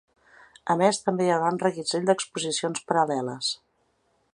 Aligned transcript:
A 0.73 0.75
més, 0.81 0.99
també 1.09 1.27
hi 1.27 1.29
haurà 1.35 1.51
un 1.57 1.61
reguitzell 1.65 2.09
d’exposicions 2.11 2.87
paral·leles. 2.93 3.53